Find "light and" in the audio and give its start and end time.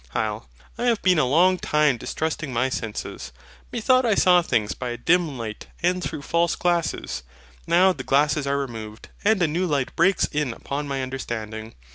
5.37-6.03